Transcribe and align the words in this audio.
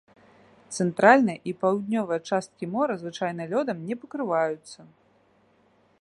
Цэнтральная 0.77 1.35
і 1.51 1.53
паўднёвая 1.65 2.19
часткі 2.29 2.71
мора 2.77 2.93
звычайна 3.03 3.41
лёдам 3.55 3.77
не 3.91 3.95
пакрываюцца. 4.03 4.79